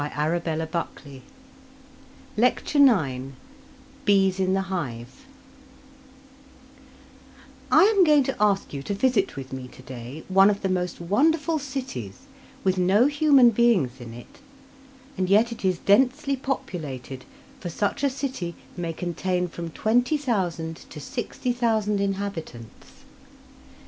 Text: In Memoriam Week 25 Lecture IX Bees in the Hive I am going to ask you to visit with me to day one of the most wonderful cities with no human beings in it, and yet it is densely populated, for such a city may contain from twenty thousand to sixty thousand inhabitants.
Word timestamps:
In 0.01 0.09
Memoriam 0.17 0.33
Week 0.33 0.71
25 0.71 1.21
Lecture 2.35 3.05
IX 3.05 3.33
Bees 4.03 4.39
in 4.39 4.55
the 4.55 4.61
Hive 4.61 5.27
I 7.71 7.83
am 7.83 8.03
going 8.03 8.23
to 8.23 8.35
ask 8.41 8.73
you 8.73 8.81
to 8.81 8.95
visit 8.95 9.35
with 9.35 9.53
me 9.53 9.67
to 9.67 9.83
day 9.83 10.23
one 10.27 10.49
of 10.49 10.63
the 10.63 10.69
most 10.69 10.99
wonderful 10.99 11.59
cities 11.59 12.21
with 12.63 12.79
no 12.79 13.05
human 13.05 13.51
beings 13.51 14.01
in 14.01 14.15
it, 14.15 14.39
and 15.19 15.29
yet 15.29 15.51
it 15.51 15.63
is 15.63 15.77
densely 15.77 16.35
populated, 16.35 17.23
for 17.59 17.69
such 17.69 18.01
a 18.03 18.09
city 18.09 18.55
may 18.75 18.93
contain 18.93 19.47
from 19.47 19.69
twenty 19.69 20.17
thousand 20.17 20.77
to 20.89 20.99
sixty 20.99 21.51
thousand 21.53 21.99
inhabitants. 22.01 23.03